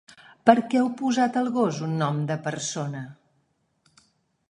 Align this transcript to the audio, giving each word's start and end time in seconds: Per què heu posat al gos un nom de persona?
Per 0.49 0.55
què 0.71 0.79
heu 0.79 0.89
posat 1.01 1.37
al 1.43 1.51
gos 1.59 1.83
un 1.89 1.95
nom 2.01 2.19
de 2.33 2.41
persona? 2.49 3.07